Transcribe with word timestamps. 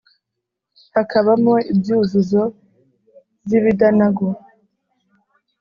Hakabamo 0.93 1.53
ibyuzuzo 1.71 2.41
by’ibidanago, 3.43 4.27